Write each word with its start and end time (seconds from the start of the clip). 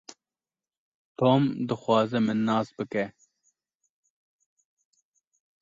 Tom 1.17 1.41
dixwaze 1.67 2.17
min 2.25 2.39
nas 2.47 2.67
bike. 2.77 3.03